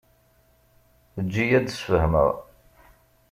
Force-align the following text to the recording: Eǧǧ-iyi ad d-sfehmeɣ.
Eǧǧ-iyi 1.19 1.55
ad 1.57 1.63
d-sfehmeɣ. 1.65 2.31